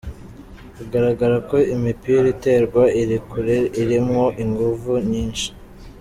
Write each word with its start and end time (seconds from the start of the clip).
Bigaragara 0.77 1.35
ko 1.49 1.57
imipira 1.75 2.25
iterwa 2.35 2.83
iri 3.01 3.17
kure 3.29 3.57
irimwo 3.81 4.23
inguvu 4.43 4.91
nyinshi. 5.09 5.47